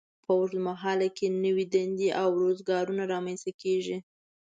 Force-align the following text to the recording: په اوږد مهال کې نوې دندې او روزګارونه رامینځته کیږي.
په 0.25 0.31
اوږد 0.37 0.57
مهال 0.67 0.99
کې 1.17 1.27
نوې 1.45 1.65
دندې 1.73 2.09
او 2.21 2.29
روزګارونه 2.43 3.03
رامینځته 3.13 3.51
کیږي. 3.61 3.97